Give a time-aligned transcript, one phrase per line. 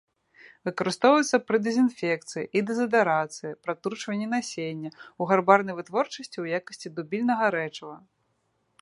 [0.69, 4.89] Выкарыстоўваецца пры дэзінфекцыі і дэзадарацыі, пратручвання насення,
[5.21, 7.97] у гарбарнай вытворчасці ў якасці дубільнага рэчыва.